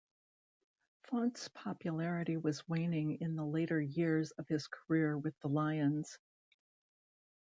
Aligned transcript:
Fontes 1.03 1.47
popularity 1.49 2.35
was 2.35 2.67
waning 2.67 3.19
in 3.21 3.35
the 3.35 3.45
later 3.45 3.79
years 3.79 4.31
of 4.31 4.47
his 4.47 4.65
career 4.67 5.15
with 5.15 5.39
the 5.41 5.47
Lions. 5.47 6.17